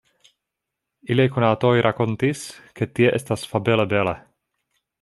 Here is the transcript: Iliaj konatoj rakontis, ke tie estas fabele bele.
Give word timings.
Iliaj 1.15 1.27
konatoj 1.35 1.73
rakontis, 1.87 2.41
ke 2.79 2.89
tie 2.99 3.13
estas 3.19 3.45
fabele 3.53 3.87
bele. 3.93 4.17